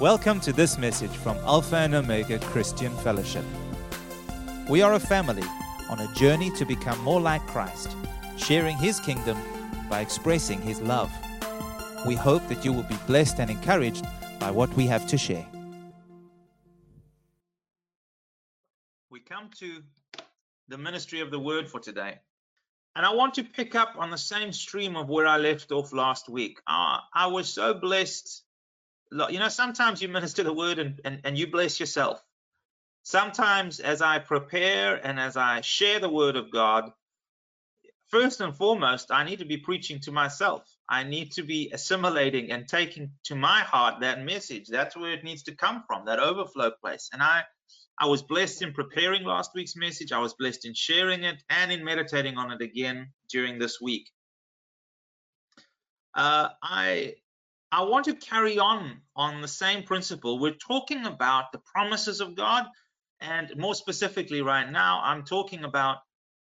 [0.00, 3.44] Welcome to this message from Alpha and Omega Christian Fellowship.
[4.66, 5.42] We are a family
[5.90, 7.94] on a journey to become more like Christ,
[8.38, 9.36] sharing His kingdom
[9.90, 11.12] by expressing His love.
[12.06, 14.06] We hope that you will be blessed and encouraged
[14.38, 15.46] by what we have to share.
[19.10, 19.82] We come to
[20.68, 22.20] the ministry of the word for today.
[22.96, 25.92] And I want to pick up on the same stream of where I left off
[25.92, 26.58] last week.
[26.66, 28.44] Uh, I was so blessed
[29.12, 32.22] you know, sometimes you minister the word and, and, and you bless yourself.
[33.02, 36.92] Sometimes as I prepare and as I share the word of God,
[38.08, 40.68] first and foremost, I need to be preaching to myself.
[40.88, 44.66] I need to be assimilating and taking to my heart that message.
[44.68, 47.08] That's where it needs to come from, that overflow place.
[47.12, 47.44] And I
[48.00, 50.10] I was blessed in preparing last week's message.
[50.10, 54.08] I was blessed in sharing it and in meditating on it again during this week.
[56.14, 57.16] Uh, I
[57.72, 60.40] I want to carry on on the same principle.
[60.40, 62.66] We're talking about the promises of God,
[63.20, 65.98] and more specifically, right now, I'm talking about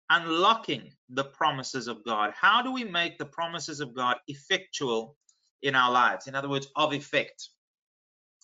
[0.10, 2.34] unlocking the promises of God.
[2.36, 5.16] How do we make the promises of God effectual
[5.62, 6.28] in our lives?
[6.28, 7.50] In other words, of effect.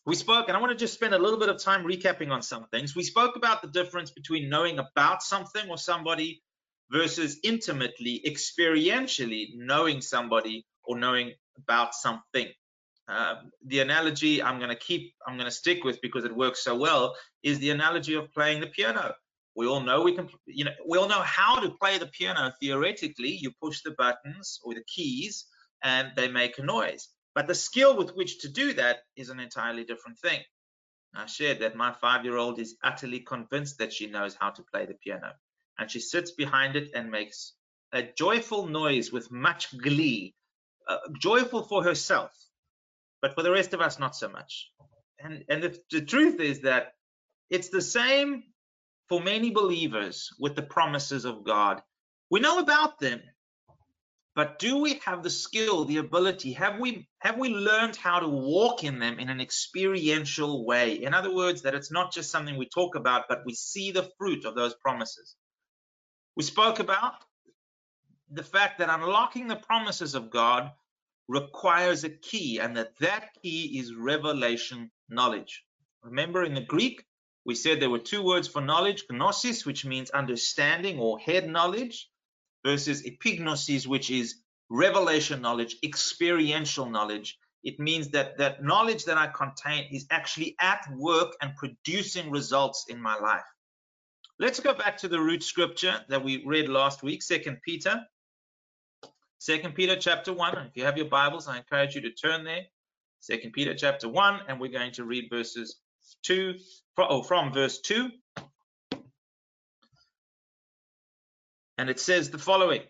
[0.05, 2.41] We spoke, and I want to just spend a little bit of time recapping on
[2.41, 2.95] some things.
[2.95, 6.43] We spoke about the difference between knowing about something or somebody
[6.91, 12.47] versus intimately, experientially knowing somebody or knowing about something.
[13.07, 16.63] Uh, the analogy I'm going to keep, I'm going to stick with because it works
[16.63, 19.13] so well, is the analogy of playing the piano.
[19.55, 22.51] We all know we can, you know, we all know how to play the piano
[22.59, 23.29] theoretically.
[23.29, 25.45] You push the buttons or the keys
[25.83, 27.07] and they make a noise.
[27.33, 30.41] But the skill with which to do that is an entirely different thing.
[31.15, 34.63] I shared that my five year old is utterly convinced that she knows how to
[34.71, 35.31] play the piano.
[35.79, 37.53] And she sits behind it and makes
[37.91, 40.35] a joyful noise with much glee,
[40.87, 42.31] uh, joyful for herself,
[43.21, 44.69] but for the rest of us, not so much.
[45.19, 46.93] And and the, the truth is that
[47.49, 48.43] it's the same
[49.09, 51.81] for many believers with the promises of God.
[52.29, 53.21] We know about them,
[54.35, 56.53] but do we have the skill, the ability?
[56.53, 61.01] Have we have we learned how to walk in them in an experiential way?
[61.01, 64.09] In other words, that it's not just something we talk about, but we see the
[64.19, 65.35] fruit of those promises.
[66.35, 67.13] We spoke about
[68.29, 70.71] the fact that unlocking the promises of God
[71.27, 75.63] requires a key and that that key is revelation knowledge.
[76.03, 77.03] Remember in the Greek,
[77.45, 82.09] we said there were two words for knowledge, gnosis, which means understanding or head knowledge,
[82.65, 87.37] versus epignosis, which is revelation knowledge, experiential knowledge.
[87.63, 92.85] It means that that knowledge that I contain is actually at work and producing results
[92.89, 93.45] in my life.
[94.39, 98.05] Let's go back to the root scripture that we read last week, Second Peter
[99.39, 100.57] Second Peter chapter 1.
[100.67, 102.63] If you have your Bibles, I encourage you to turn there.
[103.19, 105.79] Second Peter chapter 1, and we're going to read verses
[106.23, 106.55] 2,
[106.97, 108.09] oh, from verse 2.
[111.77, 112.81] And it says the following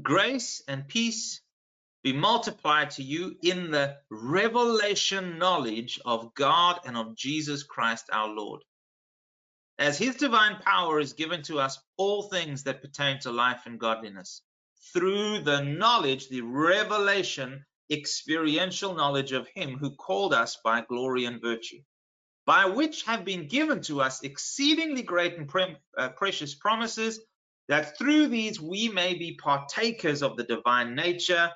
[0.00, 1.40] Grace and peace
[2.04, 8.28] be multiplied to you in the revelation knowledge of God and of Jesus Christ our
[8.28, 8.62] Lord.
[9.78, 13.80] As his divine power is given to us all things that pertain to life and
[13.80, 14.40] godliness
[14.92, 21.40] through the knowledge, the revelation, experiential knowledge of Him who called us by glory and
[21.40, 21.80] virtue,
[22.46, 27.20] by which have been given to us exceedingly great and pre uh, precious promises,
[27.68, 31.50] that through these we may be partakers of the divine nature,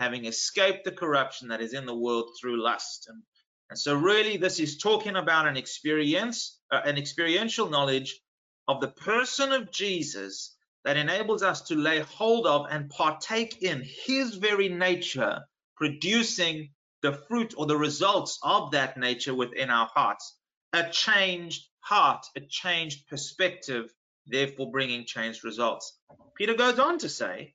[0.00, 3.06] having escaped the corruption that is in the world through lust.
[3.08, 3.22] And,
[3.70, 8.20] and so, really, this is talking about an experience, uh, an experiential knowledge
[8.66, 10.51] of the person of Jesus
[10.84, 15.40] that enables us to lay hold of and partake in his very nature,
[15.76, 16.70] producing
[17.02, 20.36] the fruit or the results of that nature within our hearts.
[20.72, 23.92] A changed heart, a changed perspective,
[24.26, 25.98] therefore bringing changed results.
[26.36, 27.54] Peter goes on to say,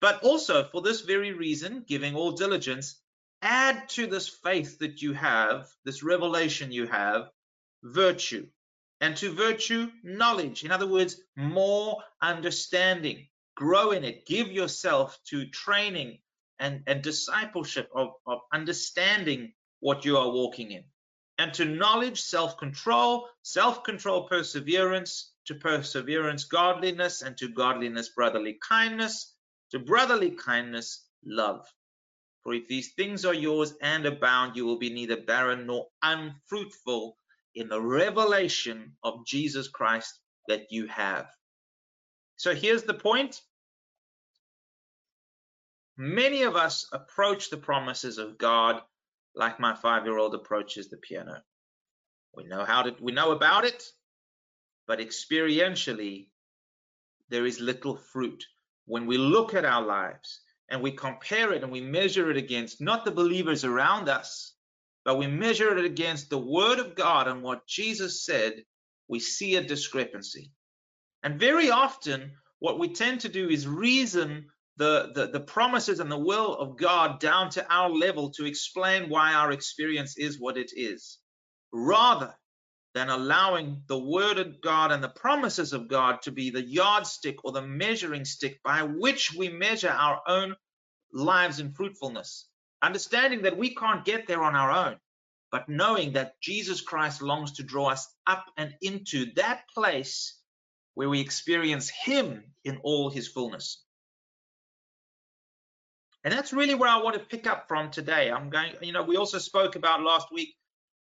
[0.00, 3.00] but also for this very reason, giving all diligence,
[3.42, 7.30] add to this faith that you have, this revelation you have,
[7.82, 8.46] virtue,
[9.00, 10.64] and to virtue, knowledge.
[10.64, 13.26] In other words, more understanding.
[13.56, 14.26] Grow in it.
[14.26, 16.18] Give yourself to training
[16.58, 20.84] and, and discipleship of, of understanding what you are walking in.
[21.38, 28.58] And to knowledge, self control, self control, perseverance, to perseverance, godliness, and to godliness, brotherly
[28.66, 29.34] kindness,
[29.70, 31.66] to brotherly kindness, love.
[32.42, 37.16] For if these things are yours and abound, you will be neither barren nor unfruitful
[37.54, 40.18] in the revelation of Jesus Christ
[40.48, 41.26] that you have.
[42.36, 43.40] So here's the point.
[45.96, 48.80] Many of us approach the promises of God
[49.34, 51.42] like my five-year-old approaches the piano.
[52.34, 53.82] We know how to we know about it,
[54.86, 56.28] but experientially
[57.28, 58.44] there is little fruit.
[58.86, 62.80] When we look at our lives and we compare it and we measure it against
[62.80, 64.54] not the believers around us,
[65.04, 68.64] but we measure it against the word of God and what Jesus said,
[69.08, 70.52] we see a discrepancy.
[71.22, 76.10] And very often, what we tend to do is reason the, the, the, promises and
[76.10, 80.56] the will of God down to our level to explain why our experience is what
[80.56, 81.18] it is,
[81.72, 82.34] rather
[82.94, 87.44] than allowing the word of God and the promises of God to be the yardstick
[87.44, 90.56] or the measuring stick by which we measure our own
[91.12, 92.48] lives in fruitfulness.
[92.82, 94.96] Understanding that we can't get there on our own,
[95.52, 100.38] but knowing that Jesus Christ longs to draw us up and into that place
[100.94, 103.82] where we experience Him in all His fullness.
[106.24, 108.30] And that's really where I want to pick up from today.
[108.30, 110.54] I'm going, you know, we also spoke about last week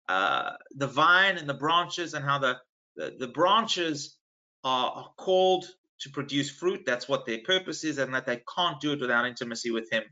[0.07, 2.57] uh, the vine and the branches and how the,
[2.95, 4.17] the, the branches
[4.63, 5.65] are, are called
[6.01, 6.81] to produce fruit.
[6.85, 10.03] That's what their purpose is, and that they can't do it without intimacy with Him.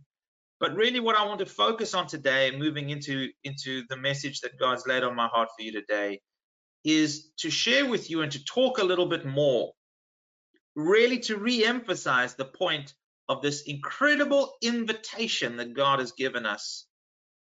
[0.60, 4.60] But really, what I want to focus on today, moving into into the message that
[4.60, 6.20] God's laid on my heart for you today,
[6.84, 9.74] is to share with you and to talk a little bit more,
[10.76, 12.94] really to re-emphasize the point
[13.30, 16.88] of this incredible invitation that God has given us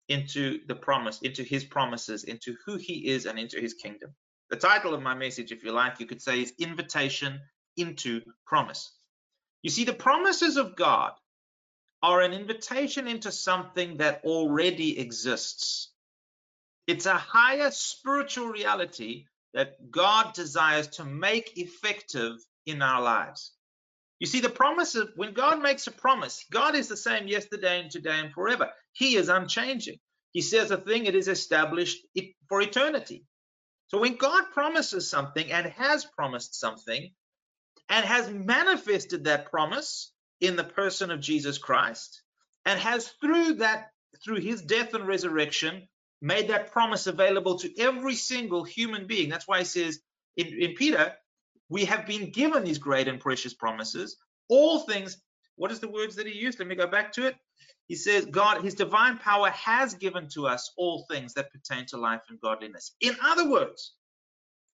[0.07, 4.11] into the promise, into his promises, into who he is, and into his kingdom.
[4.49, 7.39] The title of my message, if you like, you could say is Invitation
[7.77, 8.93] into Promise.
[9.63, 11.13] You see, the promises of God
[12.03, 15.91] are an invitation into something that already exists.
[16.87, 23.53] It's a higher spiritual reality that God desires to make effective in our lives.
[24.19, 27.81] You see, the promise of when God makes a promise, God is the same yesterday
[27.81, 28.69] and today and forever.
[28.93, 29.97] He is unchanging.
[30.31, 32.05] He says a thing, it is established
[32.47, 33.25] for eternity.
[33.87, 37.11] So when God promises something and has promised something
[37.89, 42.21] and has manifested that promise in the person of Jesus Christ
[42.65, 43.91] and has through that,
[44.23, 45.87] through his death and resurrection,
[46.21, 49.29] made that promise available to every single human being.
[49.29, 49.99] That's why he says
[50.37, 51.13] in, in Peter,
[51.69, 54.17] we have been given these great and precious promises.
[54.49, 55.17] All things,
[55.55, 56.59] what is the words that he used?
[56.59, 57.35] Let me go back to it.
[57.87, 61.97] He says, God, his divine power has given to us all things that pertain to
[61.97, 62.95] life and godliness.
[63.01, 63.93] In other words,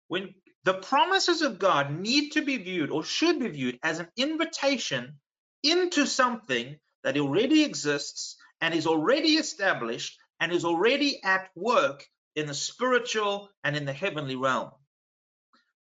[0.08, 0.34] when
[0.66, 5.16] the promises of God need to be viewed or should be viewed as an invitation
[5.64, 12.06] into something that already exists and is already established and is already at work
[12.36, 14.72] in the spiritual and in the heavenly realm.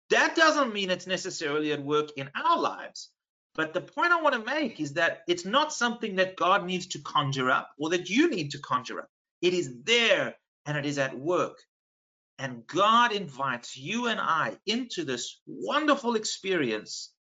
[0.09, 3.09] That doesn't mean it's necessarily at work in our lives.
[3.53, 6.87] But the point I want to make is that it's not something that God needs
[6.87, 9.09] to conjure up or that you need to conjure up.
[9.41, 10.35] It is there
[10.65, 11.57] and it is at work.
[12.39, 17.13] And God invites you and I into this wonderful experience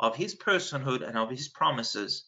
[0.00, 2.24] of his personhood and of his promises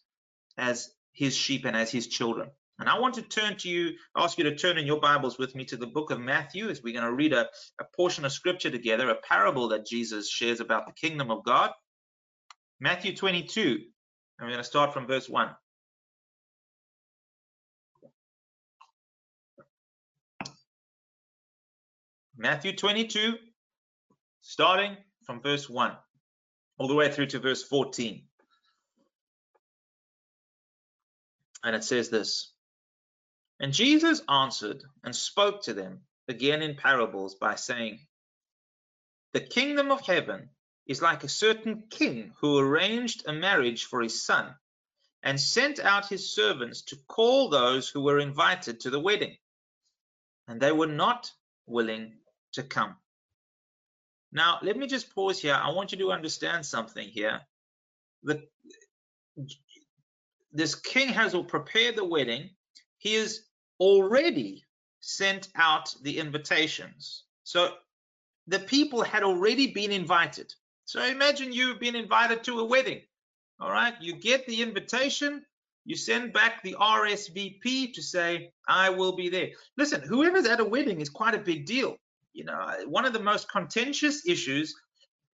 [0.57, 2.49] as his sheep and as his children.
[2.79, 5.55] And I want to turn to you, ask you to turn in your Bibles with
[5.55, 7.47] me to the book of Matthew as we're going to read a,
[7.79, 11.71] a portion of scripture together, a parable that Jesus shares about the kingdom of God.
[12.81, 13.79] Matthew 22, and
[14.41, 15.49] we're going to start from verse 1.
[22.37, 23.35] Matthew 22,
[24.41, 25.93] starting from verse 1,
[26.77, 28.23] all the way through to verse 14.
[31.63, 32.51] And it says this
[33.59, 37.99] and Jesus answered and spoke to them again in parables by saying,
[39.33, 40.49] The kingdom of heaven
[40.87, 44.55] is like a certain king who arranged a marriage for his son
[45.23, 49.35] and sent out his servants to call those who were invited to the wedding.
[50.47, 51.31] And they were not
[51.65, 52.19] willing
[52.53, 52.97] to come.
[54.35, 55.55] Now, let me just pause here.
[55.55, 57.41] I want you to understand something here.
[58.23, 58.43] The,
[60.51, 62.49] this king has prepared the wedding
[63.05, 63.41] he has
[63.79, 64.65] already
[64.99, 67.23] sent out the invitations.
[67.43, 67.75] So
[68.47, 70.51] the people had already been invited.
[70.85, 73.01] So imagine you've been invited to a wedding.
[73.59, 75.45] All right, you get the invitation,
[75.85, 79.49] you send back the RSVP to say, I will be there.
[79.77, 81.97] Listen, whoever's at a wedding is quite a big deal.
[82.35, 84.75] You know, one of the most contentious issues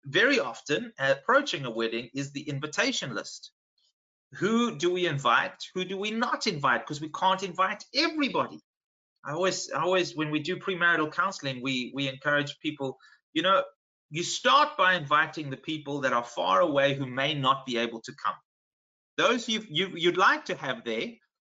[0.05, 3.51] very often approaching a wedding is the invitation list.
[4.33, 5.63] Who do we invite?
[5.75, 6.81] Who do we not invite?
[6.81, 8.59] Because we can't invite everybody.
[9.23, 12.97] I always I always when we do premarital counseling we we encourage people
[13.33, 13.63] you know
[14.09, 18.01] you start by inviting the people that are far away who may not be able
[18.01, 18.35] to come.
[19.17, 21.09] Those you, you you'd like to have there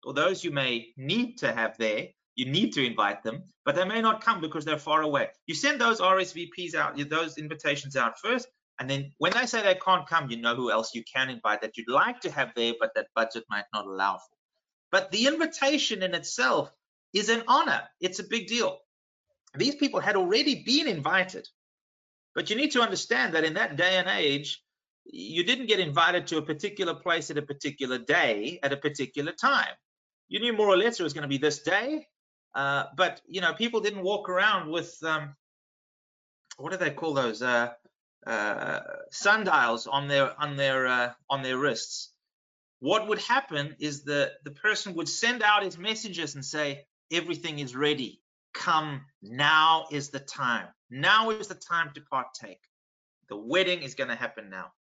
[0.05, 2.09] or those you may need to have there
[2.41, 5.29] you need to invite them, but they may not come because they're far away.
[5.47, 9.75] You send those RSVPs out, those invitations out first, and then when they say they
[9.75, 12.73] can't come, you know who else you can invite that you'd like to have there,
[12.81, 14.37] but that budget might not allow for.
[14.91, 16.73] But the invitation in itself
[17.13, 17.83] is an honor.
[18.01, 18.79] It's a big deal.
[19.55, 21.47] These people had already been invited.
[22.35, 24.63] But you need to understand that in that day and age,
[25.05, 29.33] you didn't get invited to a particular place at a particular day at a particular
[29.33, 29.75] time.
[30.29, 32.07] You knew more or less it was going to be this day,
[32.55, 35.35] uh, but you know people didn't walk around with um,
[36.57, 37.71] what do they call those uh,
[38.27, 38.81] uh,
[39.11, 42.13] sundials on their on their uh, on their wrists.
[42.81, 47.59] What would happen is the the person would send out his messages and say everything
[47.59, 48.21] is ready.
[48.53, 50.67] Come now is the time.
[50.91, 52.61] Now is the time to partake.
[53.29, 54.73] The wedding is going to happen now.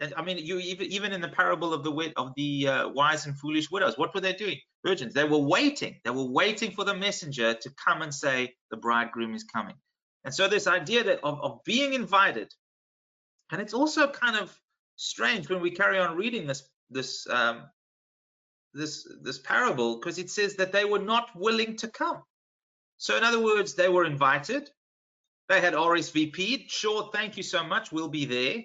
[0.00, 2.88] And I mean, you even even in the parable of the wit of the uh,
[2.88, 4.58] wise and foolish widows, what were they doing?
[4.84, 5.14] Virgins.
[5.14, 6.00] They were waiting.
[6.04, 9.76] They were waiting for the messenger to come and say the bridegroom is coming.
[10.24, 12.52] And so this idea that of, of being invited,
[13.50, 14.56] and it's also kind of
[14.96, 17.64] strange when we carry on reading this this um,
[18.74, 22.22] this this parable because it says that they were not willing to come.
[22.98, 24.70] So in other words, they were invited.
[25.48, 26.70] They had RSVP'd.
[26.70, 27.90] Sure, thank you so much.
[27.90, 28.62] We'll be there.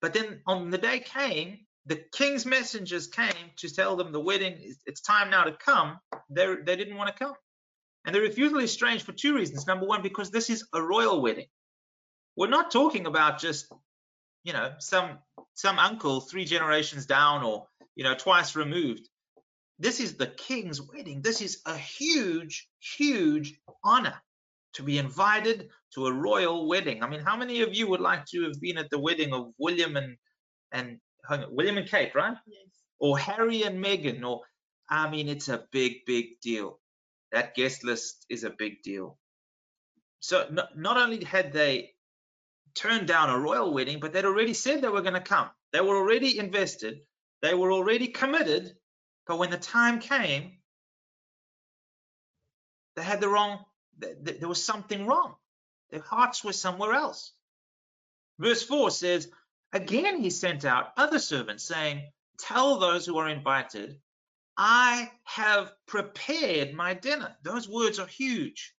[0.00, 4.74] But then on the day came, the king's messengers came to tell them the wedding,
[4.86, 5.98] it's time now to come.
[6.30, 7.34] They, they didn't want to come.
[8.06, 9.66] And the refusal is strange for two reasons.
[9.66, 11.46] Number one, because this is a royal wedding.
[12.36, 13.66] We're not talking about just,
[14.44, 15.18] you know, some
[15.54, 19.08] some uncle three generations down or, you know, twice removed.
[19.78, 21.22] This is the king's wedding.
[21.22, 24.20] This is a huge, huge honor
[24.74, 27.02] to be invited to a royal wedding.
[27.02, 29.52] I mean, how many of you would like to have been at the wedding of
[29.58, 30.16] William and
[30.72, 30.98] and
[31.50, 32.36] William and Kate, right?
[32.46, 32.66] Yes.
[32.98, 34.42] Or Harry and Meghan, or
[34.88, 36.78] I mean, it's a big, big deal.
[37.32, 39.18] That guest list is a big deal.
[40.20, 41.90] So not, not only had they
[42.74, 45.48] turned down a royal wedding, but they'd already said they were going to come.
[45.72, 47.00] They were already invested.
[47.42, 48.74] They were already committed.
[49.26, 50.58] But when the time came,
[52.96, 53.64] they had the wrong
[53.98, 55.34] there was something wrong.
[55.90, 57.32] Their hearts were somewhere else.
[58.38, 59.28] Verse 4 says,
[59.74, 64.00] Again he sent out other servants, saying, Tell those who are invited,
[64.56, 67.36] I have prepared my dinner.
[67.42, 68.72] Those words are huge.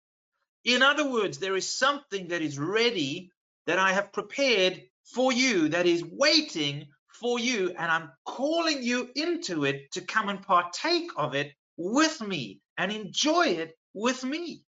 [0.65, 3.33] In other words, there is something that is ready
[3.67, 9.11] that I have prepared for you, that is waiting for you, and I'm calling you
[9.17, 14.63] into it to come and partake of it with me and enjoy it with me.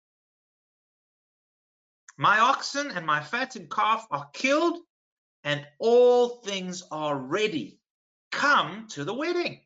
[2.17, 4.79] My oxen and my fatted calf are killed,
[5.43, 7.79] and all things are ready.
[8.31, 9.59] Come to the wedding.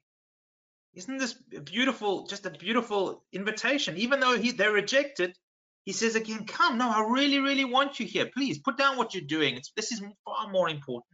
[0.93, 2.25] Isn't this beautiful?
[2.25, 3.97] Just a beautiful invitation.
[3.97, 5.37] Even though he, they're rejected,
[5.85, 6.79] he says again, Come.
[6.79, 8.29] No, I really, really want you here.
[8.33, 9.55] Please put down what you're doing.
[9.55, 11.05] It's, this is far more important.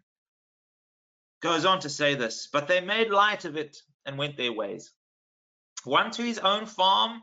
[1.41, 4.93] Goes on to say this, but they made light of it and went their ways.
[5.83, 7.21] One to his own farm,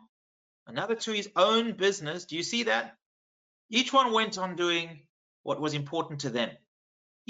[0.67, 2.27] another to his own business.
[2.27, 2.97] Do you see that?
[3.71, 5.01] Each one went on doing
[5.43, 6.51] what was important to them.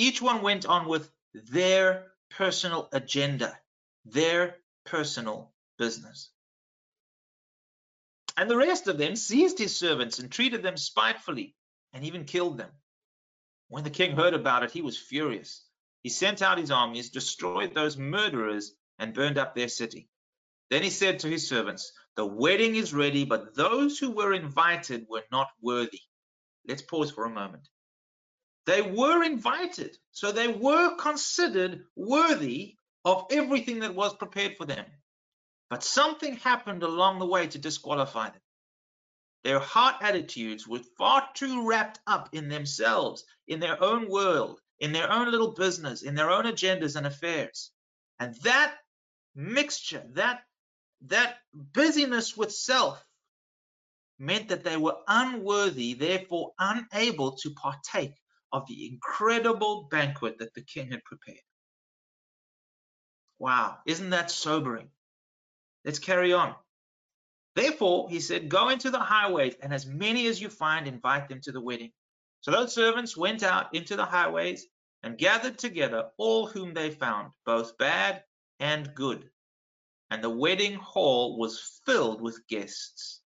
[0.01, 3.61] Each one went on with their personal agenda,
[4.07, 6.31] their personal business.
[8.35, 11.55] And the rest of them seized his servants and treated them spitefully
[11.93, 12.71] and even killed them.
[13.69, 15.67] When the king heard about it, he was furious.
[16.03, 20.09] He sent out his armies, destroyed those murderers, and burned up their city.
[20.71, 25.09] Then he said to his servants, The wedding is ready, but those who were invited
[25.11, 26.01] were not worthy.
[26.67, 27.69] Let's pause for a moment.
[28.71, 34.87] They were invited, so they were considered worthy of everything that was prepared for them.
[35.69, 38.41] But something happened along the way to disqualify them.
[39.43, 44.93] Their heart attitudes were far too wrapped up in themselves, in their own world, in
[44.93, 47.73] their own little business, in their own agendas and affairs.
[48.21, 48.79] And that
[49.35, 50.45] mixture, that,
[51.07, 53.05] that busyness with self
[54.17, 58.15] meant that they were unworthy, therefore unable to partake
[58.53, 61.39] of the incredible banquet that the king had prepared.
[63.39, 64.91] Wow, isn't that sobering?
[65.85, 66.55] Let's carry on.
[67.57, 71.41] Therefore, he said, Go into the highways, and as many as you find, invite them
[71.43, 71.93] to the wedding.
[72.43, 74.67] So those servants went out into the highways
[75.03, 78.23] and gathered together all whom they found, both bad
[78.59, 79.31] and good.
[80.11, 83.21] And the wedding hall was filled with guests.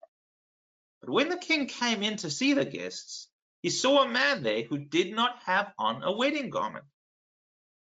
[1.00, 3.29] But when the king came in to see the guests,
[3.62, 6.85] he saw a man there who did not have on a wedding garment.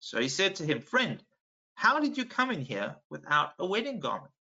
[0.01, 1.23] So he said to him, Friend,
[1.75, 4.33] how did you come in here without a wedding garment?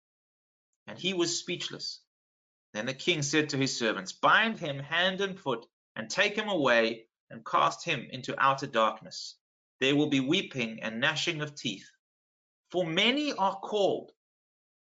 [0.88, 2.02] and he was speechless.
[2.74, 5.66] Then the king said to his servants, Bind him hand and foot,
[5.96, 9.36] and take him away, and cast him into outer darkness.
[9.80, 11.90] There will be weeping and gnashing of teeth.
[12.72, 14.12] For many are called,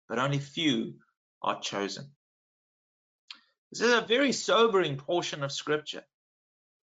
[0.07, 0.95] but only few
[1.41, 2.11] are chosen.
[3.71, 6.03] This is a very sobering portion of scripture.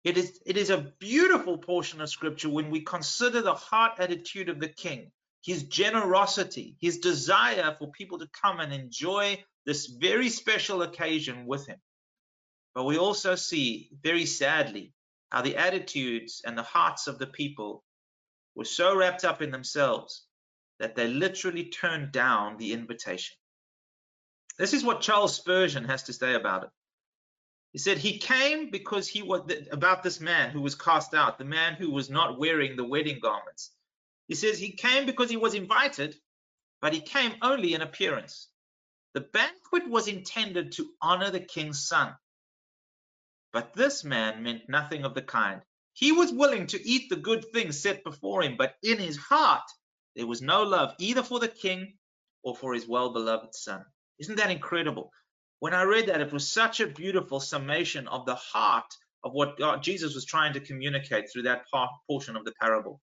[0.07, 4.47] It is, it is a beautiful portion of scripture when we consider the heart attitude
[4.47, 5.11] of the king,
[5.43, 11.67] his generosity, his desire for people to come and enjoy this very special occasion with
[11.67, 11.81] him.
[12.73, 14.93] But we also see, very sadly,
[15.29, 17.83] how the attitudes and the hearts of the people
[18.55, 20.25] were so wrapped up in themselves
[20.79, 23.35] that they literally turned down the invitation.
[24.57, 26.69] This is what Charles Spurgeon has to say about it.
[27.73, 31.45] He said he came because he was about this man who was cast out, the
[31.45, 33.71] man who was not wearing the wedding garments.
[34.27, 36.15] He says he came because he was invited,
[36.81, 38.49] but he came only in appearance.
[39.13, 42.15] The banquet was intended to honor the king's son.
[43.51, 45.61] But this man meant nothing of the kind.
[45.93, 49.63] He was willing to eat the good things set before him, but in his heart
[50.15, 51.97] there was no love either for the king
[52.43, 53.85] or for his well beloved son.
[54.19, 55.11] Isn't that incredible?
[55.59, 59.57] When I read that, it was such a beautiful summation of the heart of what
[59.57, 63.01] God, Jesus was trying to communicate through that part, portion of the parable.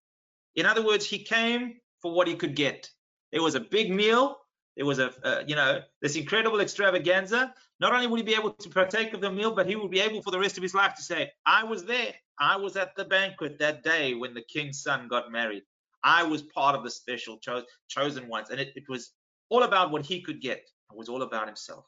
[0.55, 2.89] In other words, he came for what he could get.
[3.31, 4.37] There was a big meal.
[4.77, 7.53] There was a, uh, you know, this incredible extravaganza.
[7.79, 9.99] Not only would he be able to partake of the meal, but he would be
[9.99, 12.13] able for the rest of his life to say, I was there.
[12.39, 15.63] I was at the banquet that day when the king's son got married.
[16.03, 18.49] I was part of the special cho- chosen ones.
[18.49, 19.11] And it, it was
[19.49, 20.59] all about what he could get.
[20.59, 21.85] It was all about himself.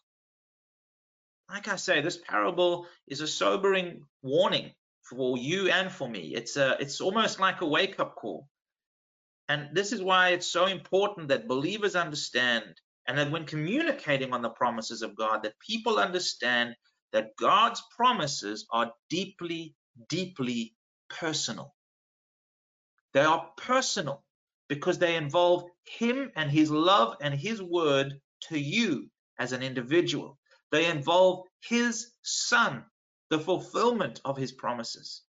[1.50, 4.72] Like I say, this parable is a sobering warning
[5.04, 6.34] for you and for me.
[6.36, 8.48] It's a, it's almost like a wake-up call.
[9.48, 12.66] And this is why it's so important that believers understand
[13.08, 16.76] and that when communicating on the promises of God, that people understand
[17.14, 19.74] that God's promises are deeply,
[20.10, 20.76] deeply
[21.10, 21.74] personal.
[23.14, 24.24] They are personal
[24.68, 28.20] because they involve Him and His love and His word
[28.50, 30.37] to you as an individual.
[30.72, 32.84] They involve His Son,
[33.30, 35.22] the fulfillment of His promises.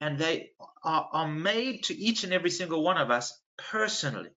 [0.00, 0.50] And they
[0.82, 4.30] are, are made to each and every single one of us personally.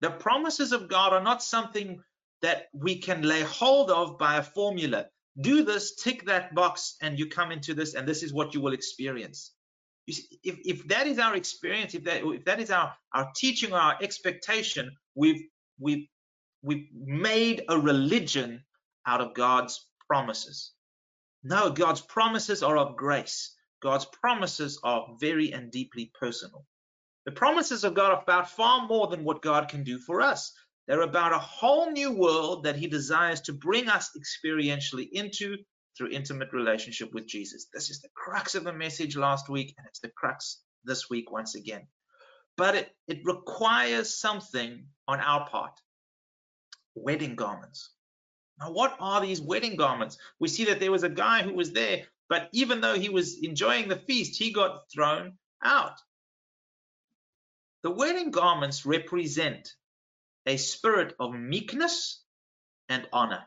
[0.00, 2.02] The promises of God are not something
[2.42, 5.06] that we can lay hold of by a formula.
[5.40, 8.60] Do this, tick that box, and you come into this, and this is what you
[8.60, 9.52] will experience.
[10.06, 13.32] You see, if, if that is our experience, if that if that is our, our
[13.34, 15.42] teaching or our expectation, we've
[15.78, 16.06] we've
[16.66, 18.64] we've made a religion
[19.06, 20.72] out of God's promises.
[21.44, 23.54] No, God's promises are of grace.
[23.80, 26.66] God's promises are very and deeply personal.
[27.24, 30.52] The promises of God are about far more than what God can do for us.
[30.88, 35.58] They're about a whole new world that He desires to bring us experientially into
[35.96, 37.68] through intimate relationship with Jesus.
[37.72, 41.30] This is the crux of the message last week, and it's the crux this week
[41.30, 41.86] once again.
[42.56, 45.78] But it, it requires something on our part
[46.96, 47.90] wedding garments.
[48.58, 50.18] Now, what are these wedding garments?
[50.40, 53.38] We see that there was a guy who was there, but even though he was
[53.42, 55.98] enjoying the feast, he got thrown out.
[57.82, 59.74] The wedding garments represent
[60.46, 62.22] a spirit of meekness
[62.88, 63.44] and honor.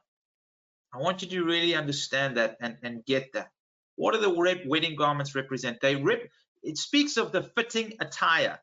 [0.93, 3.49] I want you to really understand that and, and get that.
[3.95, 5.81] What do the wedding garments represent?
[5.81, 6.21] They rep,
[6.63, 8.59] it speaks of the fitting attire,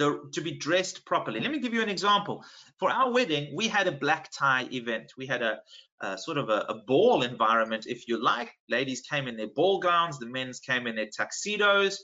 [0.00, 1.40] the, to be dressed properly.
[1.40, 2.42] Let me give you an example.
[2.78, 5.12] For our wedding, we had a black tie event.
[5.18, 5.60] We had a,
[6.00, 8.50] a sort of a, a, ball environment, if you like.
[8.70, 12.02] Ladies came in their ball gowns, the men's came in their tuxedos.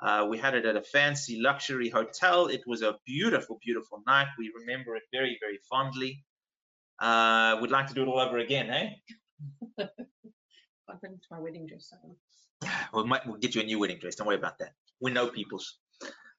[0.00, 2.48] Uh, we had it at a fancy luxury hotel.
[2.48, 4.28] It was a beautiful, beautiful night.
[4.38, 6.22] We remember it very, very fondly.
[7.00, 8.90] Uh, we'd like to do it all over again, eh?
[10.90, 11.90] I've been to my wedding dress.
[11.90, 12.68] So.
[12.92, 14.16] We might, we'll get you a new wedding dress.
[14.16, 14.72] Don't worry about that.
[15.00, 15.78] We know people's.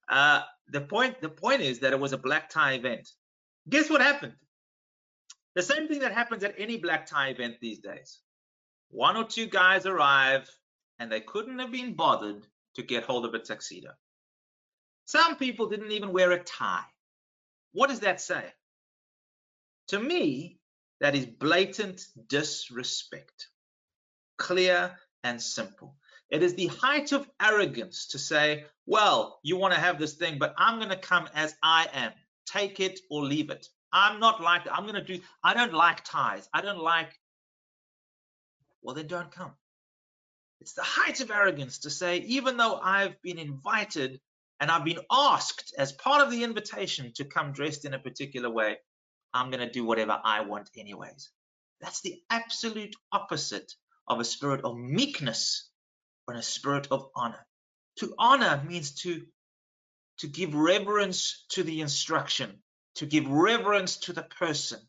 [0.10, 3.10] Uh, the point, the point is that it was a black tie event.
[3.69, 4.34] Guess what happened?
[5.56, 8.19] The same thing that happens at any black tie event these days.
[8.89, 10.50] One or two guys arrive
[11.00, 12.45] and they couldn't have been bothered
[12.76, 13.91] to get hold of a tuxedo.
[15.06, 16.86] Some people didn't even wear a tie.
[17.72, 18.43] What does that say?
[19.89, 20.60] To me,
[21.00, 23.48] that is blatant disrespect,
[24.38, 25.95] clear and simple.
[26.30, 30.38] It is the height of arrogance to say, well, you want to have this thing,
[30.38, 32.12] but I'm going to come as I am.
[32.46, 33.68] Take it or leave it.
[33.92, 34.76] I'm not like that.
[34.76, 36.48] I'm going to do, I don't like ties.
[36.54, 37.20] I don't like,
[38.82, 39.54] well, then don't come.
[40.62, 44.20] It's the height of arrogance to say, even though I've been invited
[44.60, 48.50] and I've been asked as part of the invitation to come dressed in a particular
[48.50, 48.78] way,
[49.34, 51.30] I'm going to do whatever I want, anyways.
[51.82, 53.74] That's the absolute opposite
[54.08, 55.68] of a spirit of meekness
[56.30, 57.46] and a spirit of honor.
[58.00, 59.26] To honor means to,
[60.20, 62.62] to give reverence to the instruction,
[62.96, 64.80] to give reverence to the person.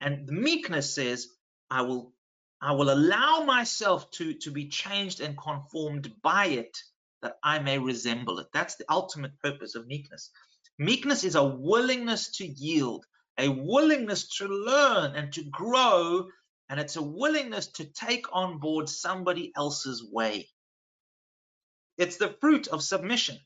[0.00, 1.28] And the meekness says,
[1.70, 2.12] I will
[2.60, 6.78] I will allow myself to, to be changed and conformed by it
[7.20, 8.46] that I may resemble it.
[8.54, 10.30] That's the ultimate purpose of meekness.
[10.78, 13.04] Meekness is a willingness to yield,
[13.38, 16.28] a willingness to learn and to grow,
[16.70, 20.48] and it's a willingness to take on board somebody else's way.
[21.98, 23.38] It's the fruit of submission.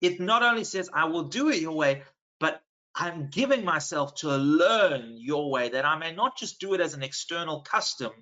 [0.00, 2.02] It not only says, I will do it your way,
[2.40, 2.60] but
[2.94, 6.94] I'm giving myself to learn your way, that I may not just do it as
[6.94, 8.12] an external custom,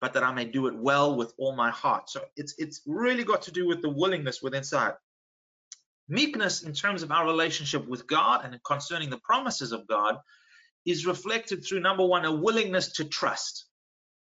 [0.00, 2.10] but that I may do it well with all my heart.
[2.10, 4.94] So it's it's really got to do with the willingness within inside.
[6.08, 10.18] Meekness, in terms of our relationship with God and concerning the promises of God,
[10.84, 13.65] is reflected through number one, a willingness to trust.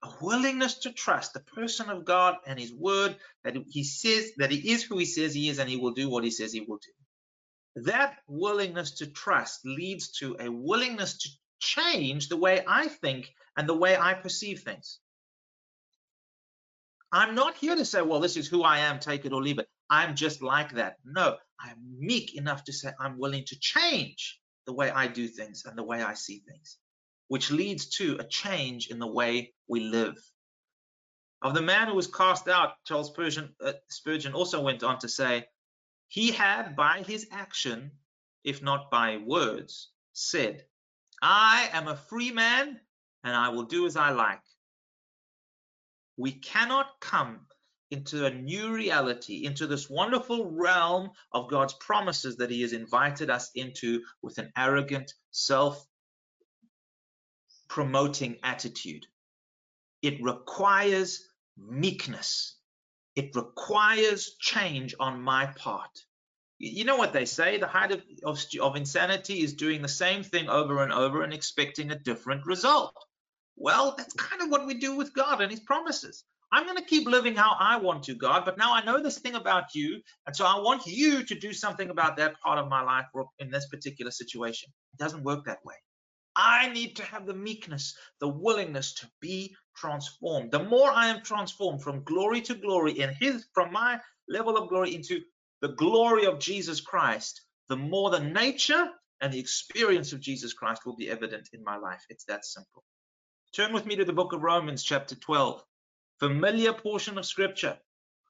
[0.03, 4.51] A willingness to trust the person of God and his word that he says that
[4.51, 6.61] he is who he says he is and he will do what he says he
[6.61, 7.83] will do.
[7.83, 13.69] That willingness to trust leads to a willingness to change the way I think and
[13.69, 14.99] the way I perceive things.
[17.11, 19.59] I'm not here to say, well, this is who I am, take it or leave
[19.59, 19.67] it.
[19.89, 20.97] I'm just like that.
[21.05, 25.65] No, I'm meek enough to say I'm willing to change the way I do things
[25.65, 26.77] and the way I see things,
[27.31, 30.17] which leads to a change in the way we live.
[31.41, 35.07] Of the man who was cast out, Charles Spurgeon, uh, Spurgeon also went on to
[35.07, 35.45] say,
[36.09, 37.91] he had, by his action,
[38.43, 40.65] if not by words, said,
[41.21, 42.77] I am a free man
[43.23, 44.43] and I will do as I like.
[46.17, 47.47] We cannot come
[47.91, 53.29] into a new reality, into this wonderful realm of God's promises that He has invited
[53.29, 55.87] us into with an arrogant, self
[57.71, 59.07] promoting attitude.
[60.01, 61.25] It requires
[61.57, 62.57] meekness.
[63.15, 66.03] It requires change on my part.
[66.60, 70.21] You know what they say the height of, of, of, insanity is doing the same
[70.21, 72.93] thing over and over and expecting a different result.
[73.55, 76.25] Well, that's kind of what we do with God and His promises.
[76.51, 79.19] I'm going to keep living how I want to, God, but now I know this
[79.19, 82.67] thing about you, and so I want you to do something about that part of
[82.67, 83.05] my life
[83.39, 84.69] in this particular situation.
[84.93, 85.75] It doesn't work that way.
[86.43, 90.49] I need to have the meekness, the willingness to be transformed.
[90.49, 94.67] The more I am transformed from glory to glory in his from my level of
[94.67, 95.21] glory into
[95.62, 98.89] the glory of Jesus Christ, the more the nature
[99.21, 102.04] and the experience of Jesus Christ will be evident in my life.
[102.10, 102.84] It's that simple.
[103.54, 105.63] Turn with me to the book of Romans, chapter 12.
[106.19, 107.77] Familiar portion of scripture,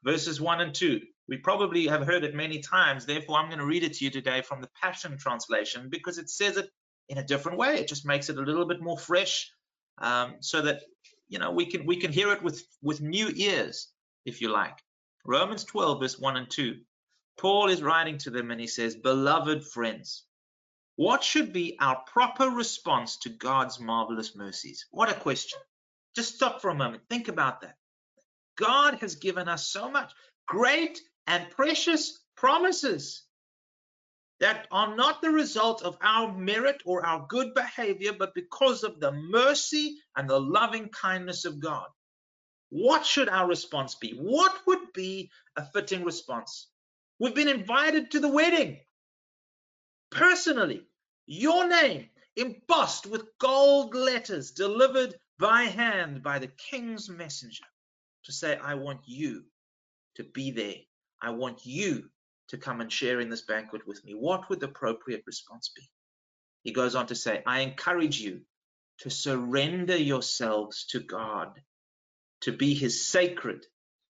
[0.04, 1.00] verses 1 and 2.
[1.30, 4.12] We probably have heard it many times, therefore, I'm going to read it to you
[4.12, 6.70] today from the Passion Translation because it says it
[7.12, 7.76] in a different way.
[7.76, 9.52] It just makes it a little bit more fresh
[9.98, 10.82] um, so that
[11.28, 13.90] you know we can we can hear it with with new ears
[14.26, 14.78] if you like.
[15.26, 16.80] Romans 12 verse 1 and 2
[17.38, 20.24] paul is writing to them and he says beloved friends
[20.96, 24.86] what should be our proper response to god's marvelous mercies?
[24.92, 25.60] What a question.
[26.16, 27.04] Just stop for a moment.
[27.10, 27.76] Think about that.
[28.58, 30.12] God has given us so much
[30.48, 33.24] great and precious promises
[34.42, 39.00] that are not the result of our merit or our good behavior, but because of
[39.00, 41.86] the mercy and the loving kindness of God.
[42.70, 44.14] What should our response be?
[44.14, 46.68] What would be a fitting response?
[47.20, 48.80] We've been invited to the wedding.
[50.10, 50.88] Personally,
[51.28, 57.66] your name embossed with gold letters delivered by hand by the king's messenger
[58.24, 59.44] to say, I want you
[60.16, 60.76] to be there.
[61.22, 62.10] I want you
[62.52, 65.90] to come and share in this banquet with me, what would the appropriate response be?
[66.64, 68.42] He goes on to say, I encourage you
[69.00, 71.60] to surrender yourselves to God,
[72.42, 73.66] to be his sacred,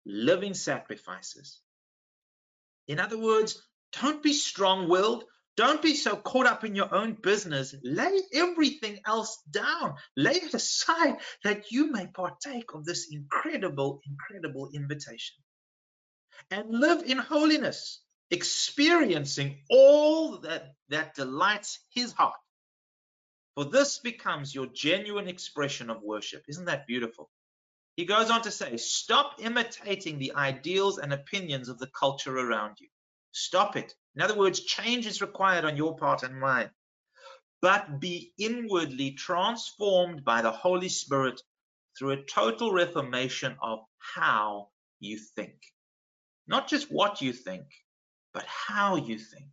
[0.05, 1.61] living sacrifices.
[2.87, 3.61] In other words,
[4.01, 5.25] don't be strong willed.
[5.57, 7.75] Don't be so caught up in your own business.
[7.83, 9.95] Lay everything else down.
[10.15, 15.37] Lay it aside that you may partake of this incredible, incredible invitation.
[16.51, 22.35] And live in holiness experiencing all that, that delights his heart.
[23.55, 26.45] For this becomes your genuine expression of worship.
[26.49, 27.31] Isn't that beautiful?
[27.97, 32.77] He goes on to say, stop imitating the ideals and opinions of the culture around
[32.79, 32.89] you.
[33.33, 33.95] Stop it.
[34.15, 36.71] In other words, change is required on your part and mine.
[37.63, 41.41] But be inwardly transformed by the Holy Spirit
[41.99, 44.69] through a total reformation of how
[45.01, 45.57] you think.
[46.47, 47.65] Not just what you think,
[48.37, 49.49] but how you think.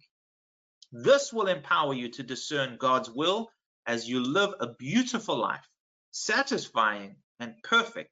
[0.92, 3.50] This will empower you to discern God's will
[3.88, 5.66] as you live a beautiful life,
[6.12, 8.12] satisfying and perfect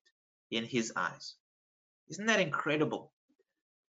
[0.50, 1.36] in His eyes.
[2.08, 3.12] Isn't that incredible?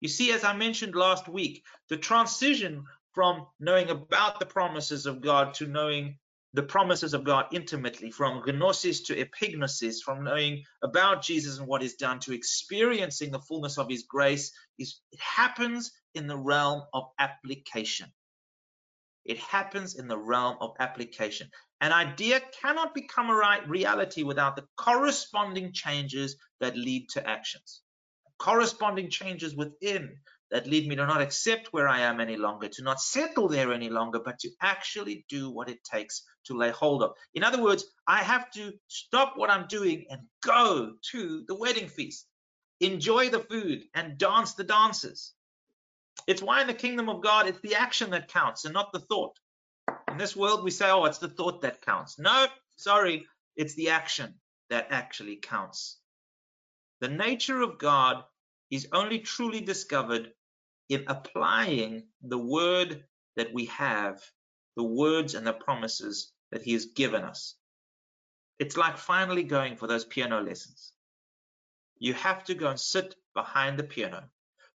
[0.02, 5.22] You see, as I mentioned last week, the transition from knowing about the promises of
[5.22, 6.20] God to knowing
[6.58, 11.84] the promises of God intimately, from gnosis to epignosis, from knowing about Jesus and what
[11.84, 16.82] he's done to experiencing the fullness of his grace, is it happens in the realm
[16.96, 18.12] of application.
[19.24, 21.52] It happens in the realm of application.
[21.80, 27.82] An idea cannot become a right reality without the corresponding changes that lead to actions.
[28.40, 30.18] Corresponding changes within
[30.52, 33.74] that lead me to not accept where I am any longer, to not settle there
[33.74, 37.12] any longer, but to actually do what it takes to lay hold of.
[37.34, 41.90] In other words, I have to stop what I'm doing and go to the wedding
[41.90, 42.26] feast,
[42.80, 45.34] enjoy the food, and dance the dances.
[46.28, 49.00] It's why in the kingdom of God, it's the action that counts and not the
[49.00, 49.38] thought.
[50.10, 52.18] In this world, we say, oh, it's the thought that counts.
[52.18, 54.36] No, sorry, it's the action
[54.70, 56.00] that actually counts.
[57.02, 58.24] The nature of God
[58.72, 60.32] is only truly discovered
[60.90, 63.04] in applying the word
[63.36, 64.22] that we have,
[64.76, 67.56] the words and the promises that He has given us.
[68.60, 70.94] It's like finally going for those piano lessons.
[72.00, 74.24] You have to go and sit behind the piano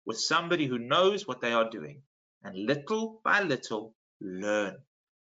[0.06, 2.02] with somebody who knows what they are doing
[2.43, 4.78] and little by little learn.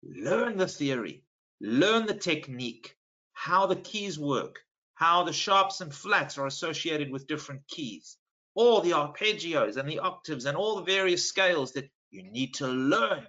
[0.02, 1.24] Learn the theory,
[1.60, 2.96] learn the technique,
[3.32, 4.60] how the keys work,
[4.94, 8.16] how the sharps and flats are associated with different keys,
[8.54, 12.66] all the arpeggios and the octaves and all the various scales that you need to
[12.66, 13.26] learn.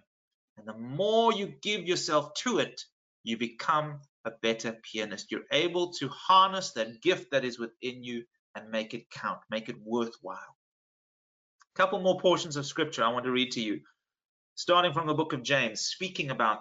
[0.58, 2.82] And the more you give yourself to it,
[3.24, 5.32] you become a better pianist.
[5.32, 8.24] You're able to harness that gift that is within you
[8.56, 10.38] and make it count, make it worthwhile.
[10.38, 13.82] A couple more portions of scripture I want to read to you,
[14.56, 16.60] starting from the book of James, speaking about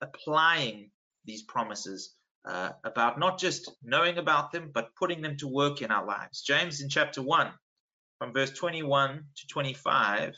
[0.00, 0.90] applying
[1.24, 5.90] these promises, uh, about not just knowing about them, but putting them to work in
[5.90, 6.42] our lives.
[6.42, 7.52] James in chapter 1,
[8.18, 10.34] from verse 21 to 25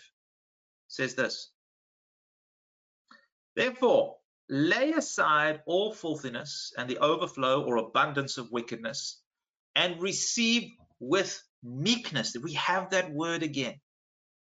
[0.88, 1.50] says this
[3.56, 4.16] Therefore,
[4.48, 9.20] lay aside all filthiness and the overflow or abundance of wickedness,
[9.74, 12.36] and receive with meekness.
[12.40, 13.80] We have that word again.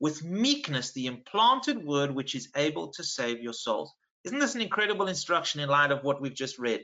[0.01, 3.93] With meekness, the implanted word which is able to save your souls.
[4.25, 6.83] Isn't this an incredible instruction in light of what we've just read?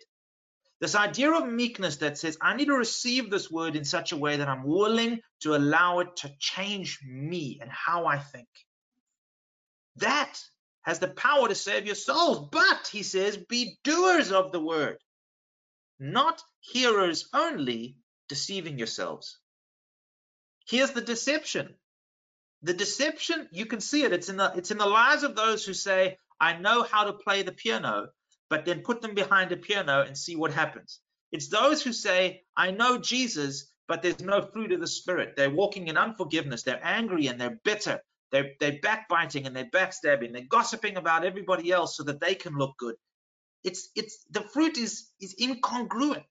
[0.81, 4.17] This idea of meekness that says, I need to receive this word in such a
[4.17, 8.49] way that I'm willing to allow it to change me and how I think.
[9.97, 10.41] That
[10.83, 12.49] has the power to save your souls.
[12.51, 14.97] But, he says, be doers of the word,
[15.99, 17.97] not hearers only,
[18.31, 19.39] deceiving yourselves.
[20.67, 21.75] Here's the deception.
[22.63, 24.13] The deception, you can see it.
[24.13, 27.13] It's in the it's in the lives of those who say, I know how to
[27.13, 28.09] play the piano,
[28.51, 31.01] but then put them behind a piano and see what happens.
[31.33, 35.35] It's those who say, I know Jesus, but there's no fruit of the Spirit.
[35.37, 36.65] They're walking in unforgiveness.
[36.65, 38.01] They're angry and they're bitter.
[38.33, 40.33] They're, they're backbiting and they're backstabbing.
[40.33, 42.97] They're gossiping about everybody else so that they can look good.
[43.63, 46.17] It's, it's, the fruit is, is incongruent.
[46.17, 46.25] It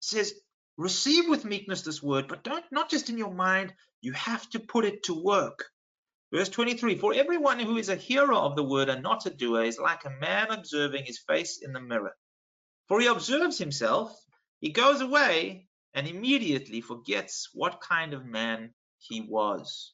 [0.00, 0.34] says,
[0.76, 4.60] receive with meekness this word, but don't, not just in your mind, you have to
[4.60, 5.64] put it to work.
[6.32, 9.64] Verse 23 For everyone who is a hearer of the word and not a doer
[9.64, 12.16] is like a man observing his face in the mirror.
[12.88, 14.16] For he observes himself,
[14.60, 19.92] he goes away, and immediately forgets what kind of man he was.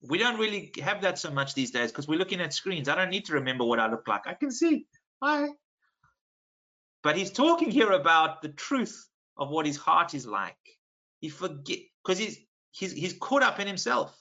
[0.00, 2.88] We don't really have that so much these days because we're looking at screens.
[2.88, 4.26] I don't need to remember what I look like.
[4.26, 4.86] I can see.
[5.20, 5.48] Hi.
[7.02, 10.56] But he's talking here about the truth of what his heart is like.
[11.20, 12.38] He forget because he's
[12.70, 14.14] he's he's caught up in himself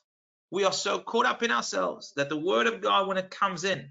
[0.53, 3.63] we are so caught up in ourselves that the word of God, when it comes
[3.63, 3.89] in,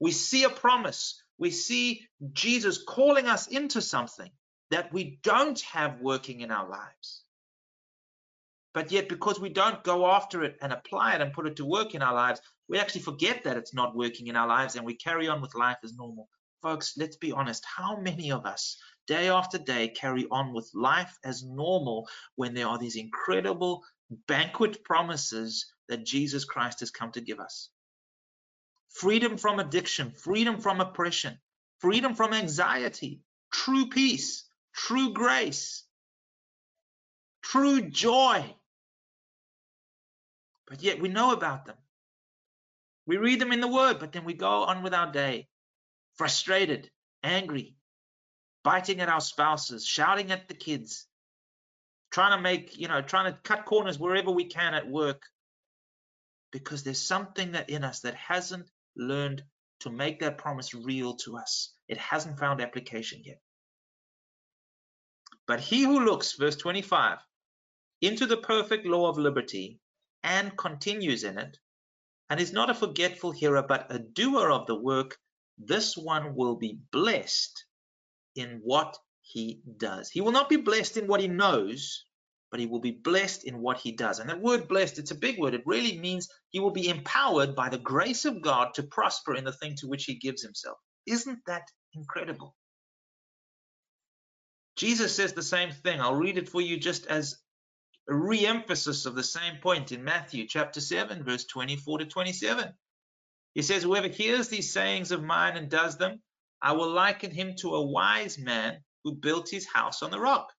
[0.00, 4.28] we see a promise, we see Jesus calling us into something
[4.72, 7.22] that we don't have working in our lives.
[8.74, 11.64] But yet, because we don't go after it and apply it and put it to
[11.64, 14.84] work in our lives, we actually forget that it's not working in our lives and
[14.84, 16.28] we carry on with life as normal.
[16.62, 17.64] Folks, let's be honest.
[17.64, 22.68] How many of us, day after day, carry on with life as normal when there
[22.68, 23.82] are these incredible
[24.26, 27.68] banquet promises that Jesus Christ has come to give us.
[28.90, 31.38] Freedom from addiction, freedom from oppression,
[31.80, 33.20] freedom from anxiety,
[33.50, 34.44] true peace,
[34.74, 35.84] true grace,
[37.42, 38.44] true joy.
[40.68, 41.76] But yet we know about them.
[43.06, 45.48] We read them in the Word, but then we go on with our day,
[46.16, 46.90] frustrated,
[47.22, 47.76] angry,
[48.64, 51.06] biting at our spouses, shouting at the kids,
[52.10, 55.22] trying to make, you know, trying to cut corners wherever we can at work
[56.52, 59.42] because there's something that in us that hasn't learned
[59.80, 61.74] to make that promise real to us.
[61.88, 63.40] It hasn't found application yet.
[65.46, 67.18] But he who looks, verse 25,
[68.00, 69.80] into the perfect law of liberty
[70.22, 71.58] and continues in it,
[72.30, 75.18] and is not a forgetful hearer, but a doer of the work,
[75.58, 77.64] this one will be blessed
[78.34, 80.10] in what he does.
[80.10, 82.04] He will not be blessed in what he knows,
[82.50, 84.18] but he will be blessed in what he does.
[84.18, 85.54] And that word blessed, it's a big word.
[85.54, 89.44] It really means he will be empowered by the grace of God to prosper in
[89.44, 90.76] the thing to which he gives himself.
[91.06, 91.62] Isn't that
[91.94, 92.54] incredible?
[94.76, 96.00] Jesus says the same thing.
[96.00, 97.36] I'll read it for you just as
[98.08, 102.72] a re-emphasis of the same point in Matthew chapter 7, verse 24 to 27.
[103.54, 106.22] He says, Whoever hears these sayings of mine and does them,
[106.60, 110.52] I will liken him to a wise man who built his house on the rock.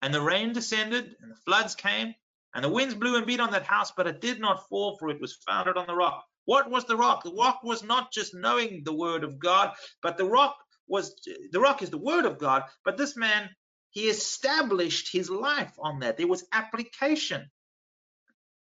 [0.00, 2.14] And the rain descended, and the floods came,
[2.54, 5.08] and the winds blew and beat on that house, but it did not fall, for
[5.10, 6.24] it was founded on the rock.
[6.44, 7.22] What was the rock?
[7.22, 10.56] The rock was not just knowing the word of God, but the rock
[10.88, 11.14] was
[11.52, 12.64] the rock is the word of God.
[12.84, 13.48] But this man,
[13.90, 16.16] he established his life on that.
[16.16, 17.48] There was application.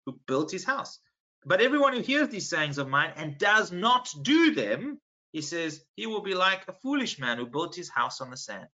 [0.06, 1.00] Who built his house?
[1.46, 5.00] But everyone who hears these sayings of mine and does not do them,
[5.32, 8.38] he says, he will be like a foolish man who built his house on the
[8.38, 8.68] sand.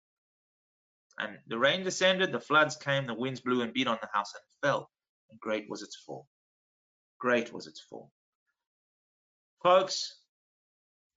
[1.18, 4.32] And the rain descended, the floods came, the winds blew and beat on the house
[4.34, 4.90] and fell,
[5.30, 6.26] and great was its fall.
[7.18, 8.10] Great was its fall.
[9.62, 10.18] Folks,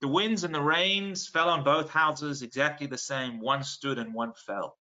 [0.02, 3.40] the winds and the rains fell on both houses exactly the same.
[3.40, 4.77] One stood and one fell.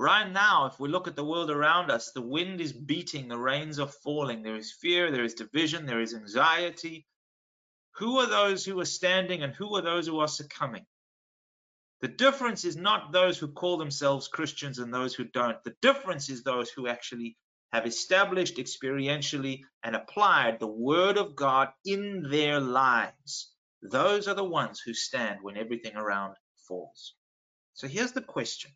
[0.00, 3.36] Right now, if we look at the world around us, the wind is beating, the
[3.36, 4.42] rains are falling.
[4.42, 7.06] There is fear, there is division, there is anxiety.
[7.96, 10.86] Who are those who are standing and who are those who are succumbing?
[12.00, 15.62] The difference is not those who call themselves Christians and those who don't.
[15.64, 17.36] The difference is those who actually
[17.74, 23.52] have established experientially and applied the word of God in their lives.
[23.82, 26.36] Those are the ones who stand when everything around
[26.66, 27.14] falls.
[27.74, 28.70] So here's the question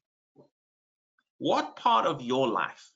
[1.39, 2.91] What part of your life,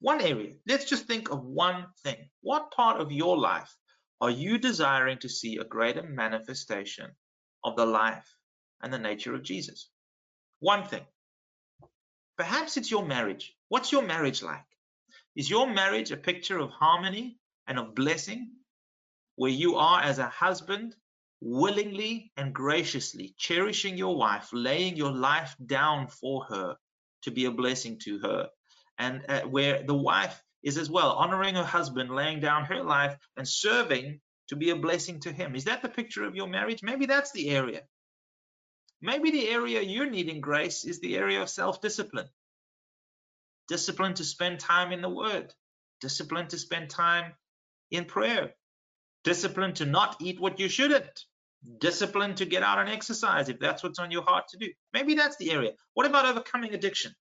[0.00, 2.30] one area, let's just think of one thing.
[2.42, 3.74] What part of your life
[4.20, 7.10] are you desiring to see a greater manifestation
[7.64, 8.34] of the life
[8.82, 9.90] and the nature of Jesus.
[10.60, 11.04] One thing.
[12.36, 13.54] Perhaps it's your marriage.
[13.68, 14.64] What's your marriage like?
[15.36, 18.52] Is your marriage a picture of harmony and of blessing,
[19.36, 20.94] where you are as a husband
[21.40, 26.76] willingly and graciously cherishing your wife, laying your life down for her
[27.22, 28.48] to be a blessing to her,
[28.98, 33.16] and uh, where the wife is as well honoring her husband, laying down her life
[33.36, 35.54] and serving to be a blessing to him.
[35.54, 36.82] Is that the picture of your marriage?
[36.82, 37.82] Maybe that's the area
[39.02, 42.28] Maybe the area you're needing grace is the area of self discipline.
[43.68, 45.54] Discipline to spend time in the Word,
[46.00, 47.32] discipline to spend time
[47.90, 48.52] in prayer,
[49.24, 51.24] discipline to not eat what you shouldn't,
[51.78, 54.68] discipline to get out and exercise if that's what's on your heart to do.
[54.92, 55.72] Maybe that's the area.
[55.94, 57.14] What about overcoming addiction?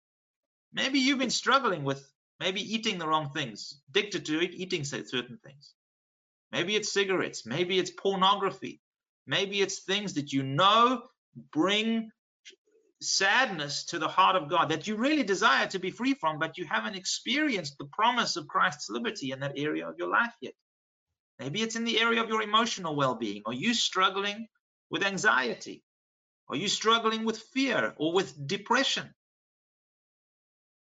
[0.73, 2.08] Maybe you've been struggling with
[2.39, 5.73] maybe eating the wrong things, addicted to eating certain things.
[6.52, 8.82] Maybe it's cigarettes, maybe it's pornography,
[9.28, 11.04] maybe it's things that you know
[11.52, 12.10] bring
[13.02, 16.58] sadness to the heart of God that you really desire to be free from, but
[16.58, 20.54] you haven't experienced the promise of Christ's liberty in that area of your life yet.
[21.39, 23.43] Maybe it's in the area of your emotional well being.
[23.45, 24.47] Are you struggling
[24.89, 25.84] with anxiety?
[26.49, 29.13] Are you struggling with fear or with depression?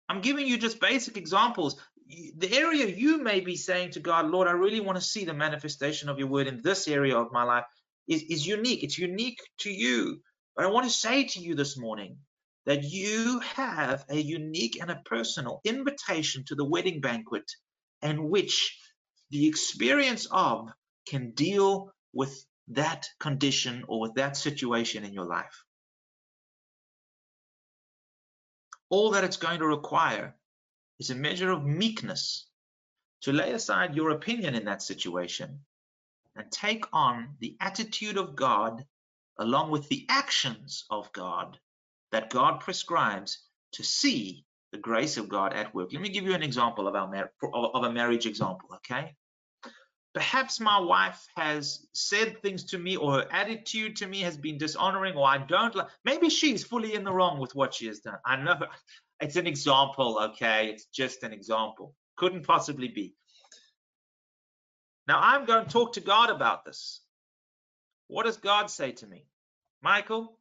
[0.07, 1.79] I'm giving you just basic examples.
[2.37, 5.33] The area you may be saying to God, Lord, I really want to see the
[5.33, 7.65] manifestation of your word in this area of my life
[8.07, 8.83] is, is unique.
[8.83, 10.21] It's unique to you.
[10.55, 12.17] But I want to say to you this morning
[12.65, 17.49] that you have a unique and a personal invitation to the wedding banquet
[18.03, 18.77] in which
[19.29, 20.71] the experience of
[21.07, 25.63] can deal with that condition or with that situation in your life.
[28.89, 30.35] All that it's going to require
[30.99, 32.47] is a measure of meekness
[33.21, 35.59] to lay aside your opinion in that situation
[36.35, 38.85] and take on the attitude of God
[39.39, 41.59] along with the actions of God
[42.11, 43.39] that God prescribes
[43.73, 45.93] to see the grace of God at work.
[45.93, 49.15] Let me give you an example of, our of a marriage example, okay?
[50.13, 54.57] Perhaps my wife has said things to me or her attitude to me has been
[54.57, 57.99] dishonoring or I don't like, maybe she's fully in the wrong with what she has
[57.99, 58.17] done.
[58.25, 58.55] I know
[59.19, 60.69] it's an example, okay?
[60.69, 61.93] It's just an example.
[62.17, 63.13] Couldn't possibly be.
[65.07, 67.01] Now I'm going to talk to God about this.
[68.07, 69.25] What does God say to me?
[69.81, 70.39] Michael,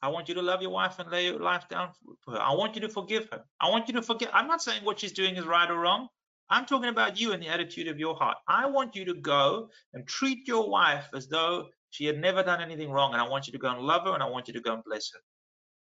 [0.00, 1.90] I want you to love your wife and lay your life down
[2.24, 2.40] for her.
[2.40, 3.42] I want you to forgive her.
[3.60, 4.30] I want you to forget.
[4.32, 6.08] I'm not saying what she's doing is right or wrong.
[6.50, 8.38] I'm talking about you and the attitude of your heart.
[8.46, 12.60] I want you to go and treat your wife as though She had never done
[12.60, 14.54] anything wrong, and I want you to go and love her, and I want you
[14.54, 15.20] to go and bless her.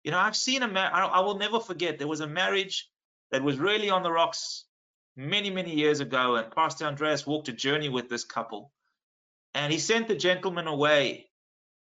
[0.04, 2.88] You know, I've seen a I will never forget, there was a marriage
[3.32, 4.64] that was really on the rocks
[5.16, 8.72] many, many years ago, and Pastor Andreas walked a journey with this couple.
[9.54, 11.30] And he sent the gentleman away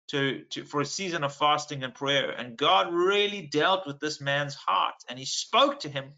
[0.09, 2.31] to, to for a season of fasting and prayer.
[2.31, 6.13] And God really dealt with this man's heart, and he spoke to him,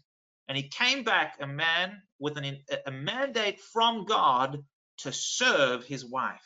[0.48, 4.64] and he came back a man with an, a mandate from God
[4.98, 6.40] to serve his wife.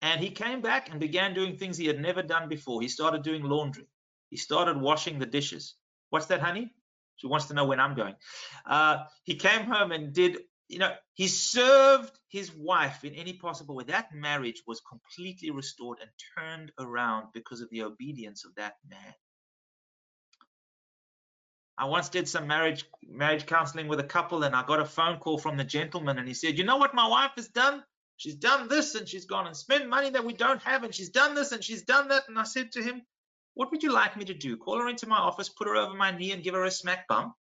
[0.00, 2.82] And he came back and began doing things he had never done before.
[2.82, 3.86] He started doing laundry.
[4.30, 5.74] He started washing the dishes.
[6.10, 6.72] What's that, honey?
[7.16, 8.16] She wants to know when I'm going.
[8.66, 10.38] Uh, he came home and did,
[10.72, 13.84] you know, he served his wife in any possible way.
[13.84, 19.14] That marriage was completely restored and turned around because of the obedience of that man.
[21.76, 25.18] I once did some marriage marriage counseling with a couple, and I got a phone
[25.18, 27.84] call from the gentleman, and he said, "You know what my wife has done?
[28.22, 31.10] She's done this and she's gone and spent money that we don't have and she's
[31.10, 32.28] done this and she's done that.
[32.28, 33.02] And I said to him,
[33.54, 34.56] What would you like me to do?
[34.56, 37.08] Call her into my office, put her over my knee and give her a smack
[37.08, 37.34] bump?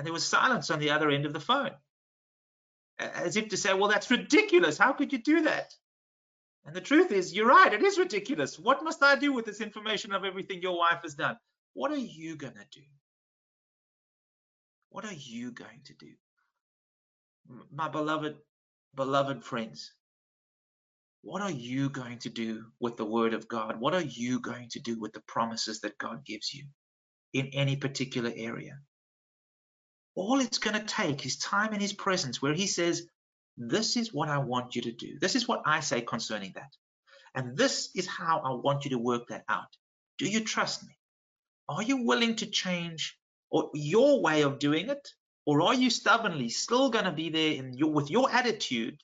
[0.00, 1.72] And there was silence on the other end of the phone,
[2.98, 4.78] as if to say, Well, that's ridiculous.
[4.78, 5.74] How could you do that?
[6.64, 8.58] And the truth is, you're right, it is ridiculous.
[8.58, 11.36] What must I do with this information of everything your wife has done?
[11.74, 12.86] What are you going to do?
[14.88, 16.12] What are you going to do?
[17.70, 18.36] My beloved,
[18.94, 19.92] beloved friends,
[21.20, 23.78] what are you going to do with the Word of God?
[23.78, 26.64] What are you going to do with the promises that God gives you
[27.34, 28.78] in any particular area?
[30.14, 33.06] All it's going to take is time in His presence where He says,
[33.56, 35.18] This is what I want you to do.
[35.20, 36.72] This is what I say concerning that.
[37.34, 39.76] And this is how I want you to work that out.
[40.18, 40.94] Do you trust me?
[41.68, 43.16] Are you willing to change
[43.50, 45.08] or your way of doing it
[45.46, 49.00] or are you stubbornly still going to be there your, with your attitude,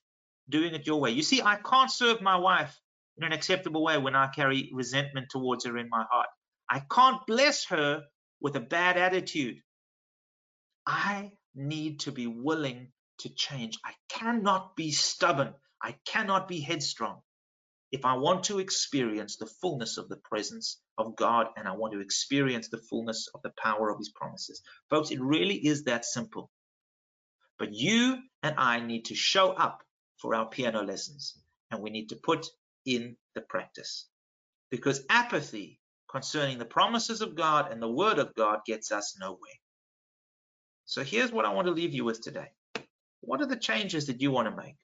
[0.48, 1.10] doing it your way?
[1.10, 2.78] You see, I can't serve my wife
[3.16, 6.28] in an acceptable way when I carry resentment towards her in my heart.
[6.68, 8.02] I can't bless her
[8.40, 9.60] with a bad attitude.
[10.86, 13.78] I need to be willing to change.
[13.84, 15.54] I cannot be stubborn.
[15.82, 17.22] I cannot be headstrong
[17.92, 21.92] if I want to experience the fullness of the presence of God and I want
[21.94, 24.62] to experience the fullness of the power of his promises.
[24.90, 26.50] Folks, it really is that simple.
[27.58, 29.82] But you and I need to show up
[30.18, 31.38] for our piano lessons
[31.70, 32.46] and we need to put
[32.84, 34.06] in the practice.
[34.70, 35.80] Because apathy
[36.10, 39.58] concerning the promises of God and the word of God gets us nowhere.
[40.86, 42.48] So here's what I want to leave you with today.
[43.20, 44.76] What are the changes that you want to make?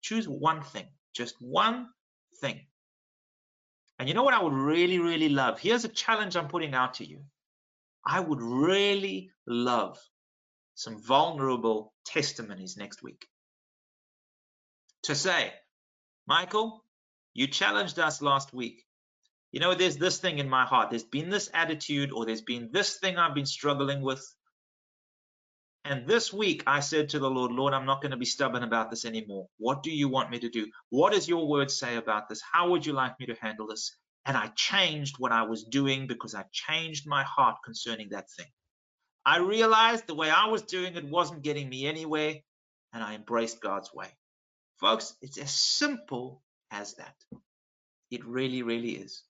[0.00, 1.88] Choose one thing, just one
[2.40, 2.60] thing.
[3.98, 5.60] And you know what I would really, really love?
[5.60, 7.20] Here's a challenge I'm putting out to you.
[8.04, 9.98] I would really love
[10.74, 13.26] some vulnerable testimonies next week.
[15.04, 15.52] To say,
[16.26, 16.84] Michael,
[17.34, 18.84] you challenged us last week.
[19.52, 20.90] You know, there's this thing in my heart.
[20.90, 24.24] There's been this attitude, or there's been this thing I've been struggling with.
[25.84, 28.62] And this week I said to the Lord, Lord, I'm not going to be stubborn
[28.62, 29.48] about this anymore.
[29.58, 30.68] What do you want me to do?
[30.90, 32.40] What does your word say about this?
[32.40, 33.96] How would you like me to handle this?
[34.24, 38.46] And I changed what I was doing because I changed my heart concerning that thing.
[39.24, 42.36] I realized the way I was doing it wasn't getting me anywhere,
[42.92, 44.08] and I embraced God's way.
[44.78, 47.14] Folks, it's as simple as that.
[48.10, 49.22] It really, really is.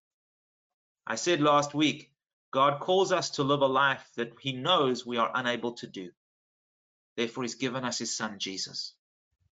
[1.07, 2.11] I said last week,
[2.53, 6.11] God calls us to live a life that He knows we are unable to do.
[7.17, 8.95] Therefore, He's given us His Son, Jesus,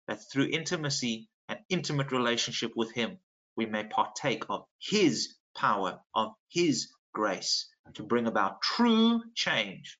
[0.06, 3.18] that through intimacy and intimate relationship with Him,
[3.56, 9.98] we may partake of His power, of His grace to bring about true change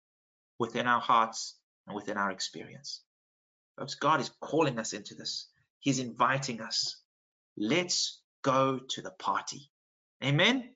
[0.59, 1.57] within our hearts
[1.87, 3.03] and within our experience.
[3.79, 5.49] Folks, God is calling us into this.
[5.81, 7.01] He's inviting us.
[7.57, 9.71] Let's go to the party.
[10.23, 10.71] Amen.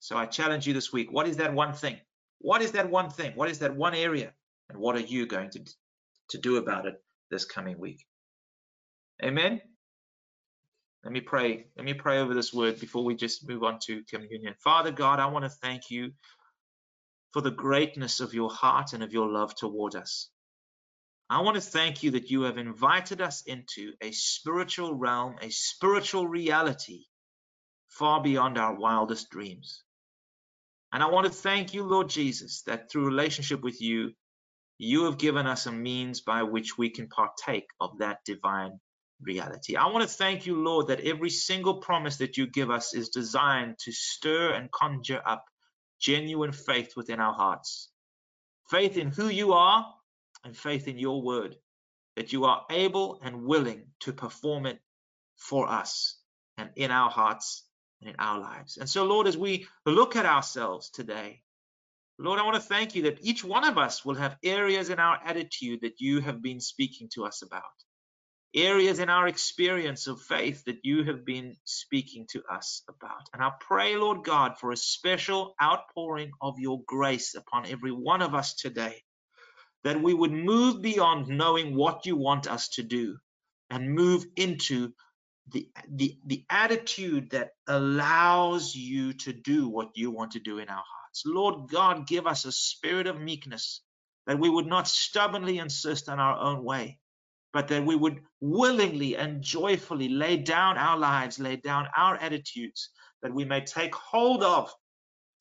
[0.00, 1.10] So I challenge you this week.
[1.10, 1.96] What is that one thing?
[2.38, 3.32] What is that one thing?
[3.34, 4.32] What is that one area?
[4.68, 5.64] And what are you going to
[6.30, 6.94] to do about it
[7.30, 8.04] this coming week.
[9.22, 9.60] Amen.
[11.04, 11.66] Let me pray.
[11.76, 14.54] Let me pray over this word before we just move on to communion.
[14.62, 16.12] Father God, I want to thank you
[17.32, 20.28] for the greatness of your heart and of your love toward us.
[21.30, 25.50] I want to thank you that you have invited us into a spiritual realm, a
[25.50, 27.04] spiritual reality
[27.88, 29.84] far beyond our wildest dreams.
[30.92, 34.12] And I want to thank you, Lord Jesus, that through relationship with you,
[34.82, 38.80] you have given us a means by which we can partake of that divine
[39.20, 39.76] reality.
[39.76, 43.10] I want to thank you, Lord, that every single promise that you give us is
[43.10, 45.44] designed to stir and conjure up
[46.00, 47.90] genuine faith within our hearts.
[48.70, 49.86] Faith in who you are
[50.44, 51.56] and faith in your word,
[52.16, 54.80] that you are able and willing to perform it
[55.36, 56.18] for us
[56.56, 57.66] and in our hearts
[58.00, 58.78] and in our lives.
[58.78, 61.42] And so, Lord, as we look at ourselves today,
[62.22, 64.98] Lord, I want to thank you that each one of us will have areas in
[65.00, 67.62] our attitude that you have been speaking to us about,
[68.54, 73.30] areas in our experience of faith that you have been speaking to us about.
[73.32, 78.20] And I pray, Lord God, for a special outpouring of your grace upon every one
[78.20, 79.02] of us today,
[79.84, 83.16] that we would move beyond knowing what you want us to do
[83.70, 84.92] and move into
[85.50, 90.68] the, the, the attitude that allows you to do what you want to do in
[90.68, 90.99] our hearts.
[91.26, 93.82] Lord God, give us a spirit of meekness
[94.26, 96.98] that we would not stubbornly insist on our own way,
[97.52, 102.90] but that we would willingly and joyfully lay down our lives, lay down our attitudes,
[103.22, 104.72] that we may take hold of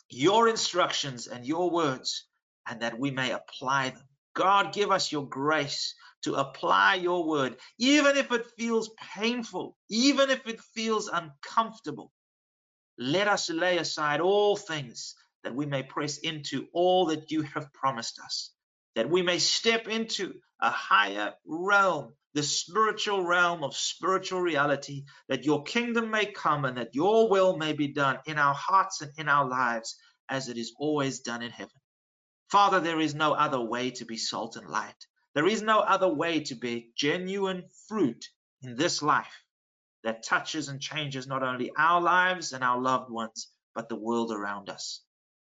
[0.10, 2.26] your instructions and your words,
[2.68, 4.04] and that we may apply them.
[4.34, 5.94] God, give us your grace
[6.24, 12.12] to apply your word, even if it feels painful, even if it feels uncomfortable.
[12.98, 17.72] Let us lay aside all things that we may press into all that you have
[17.74, 18.52] promised us,
[18.96, 25.46] that we may step into a higher realm, the spiritual realm of spiritual reality, that
[25.46, 29.12] your kingdom may come and that your will may be done in our hearts and
[29.18, 29.96] in our lives
[30.30, 31.72] as it is always done in heaven.
[32.50, 35.06] Father, there is no other way to be salt and light.
[35.36, 38.26] There is no other way to be genuine fruit
[38.62, 39.44] in this life
[40.04, 44.32] that touches and changes not only our lives and our loved ones, but the world
[44.32, 45.02] around us.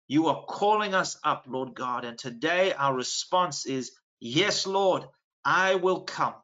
[0.09, 5.05] You are calling us up, Lord God, and today our response is, Yes, Lord,
[5.45, 6.35] I will come.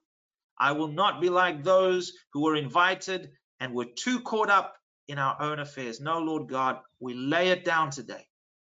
[0.59, 4.77] I will not be like those who were invited and were too caught up
[5.09, 6.01] in our own affairs.
[6.01, 8.27] No, Lord God, we lay it down today.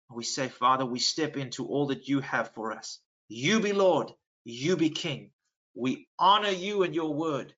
[0.09, 2.99] We say, Father, we step into all that you have for us.
[3.27, 4.11] You be Lord,
[4.45, 5.31] you be king.
[5.75, 7.53] We honor you and your word,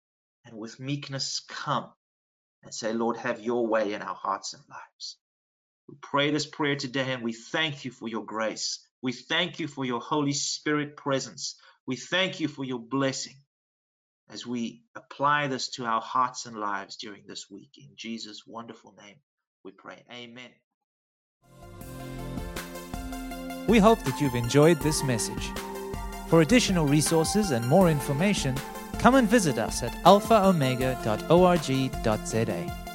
[0.46, 1.92] and with meekness come
[2.64, 5.18] and say, Lord, have your way in our hearts and lives.
[5.90, 8.86] We pray this prayer today and we thank you for your grace.
[9.02, 11.56] We thank you for your Holy Spirit presence.
[11.88, 13.34] We thank you for your blessing
[14.30, 17.72] as we apply this to our hearts and lives during this week.
[17.80, 19.16] In Jesus' wonderful name,
[19.64, 20.04] we pray.
[20.14, 20.52] Amen.
[23.68, 25.50] We hope that you've enjoyed this message.
[26.28, 28.56] For additional resources and more information,
[29.00, 32.89] come and visit us at alphaomega.org.za.